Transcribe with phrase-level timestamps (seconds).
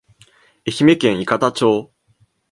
[0.67, 1.93] 愛媛県伊方町